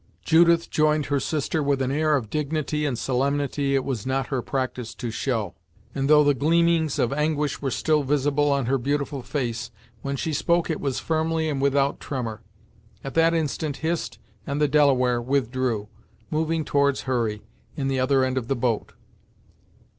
Judith 0.25 0.71
joined 0.71 1.05
her 1.05 1.19
sister 1.19 1.61
with 1.61 1.79
an 1.79 1.91
air 1.91 2.15
of 2.15 2.31
dignity 2.31 2.87
and 2.87 2.97
solemnity 2.97 3.75
it 3.75 3.83
was 3.85 4.03
not 4.03 4.25
her 4.33 4.41
practice 4.41 4.95
to 4.95 5.11
show, 5.11 5.53
and, 5.93 6.09
though 6.09 6.23
the 6.23 6.33
gleamings 6.33 6.97
of 6.97 7.13
anguish 7.13 7.61
were 7.61 7.69
still 7.69 8.01
visible 8.01 8.51
on 8.51 8.65
her 8.65 8.79
beautiful 8.79 9.21
face, 9.21 9.69
when 10.01 10.15
she 10.15 10.33
spoke 10.33 10.71
it 10.71 10.81
was 10.81 10.97
firmly 10.97 11.47
and 11.47 11.61
without 11.61 11.99
tremor. 11.99 12.41
At 13.03 13.13
that 13.13 13.35
instant 13.35 13.77
Hist 13.85 14.17
and 14.47 14.59
the 14.59 14.67
Delaware 14.67 15.21
withdrew, 15.21 15.87
moving 16.31 16.65
towards 16.65 17.01
Hurry, 17.01 17.43
in 17.77 17.87
the 17.87 17.99
other 17.99 18.23
end 18.25 18.39
of 18.39 18.47
the 18.47 18.55
boat. 18.55 18.93